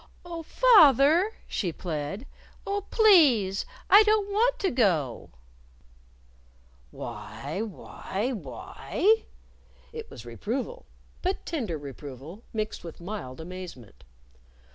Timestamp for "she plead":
1.47-2.25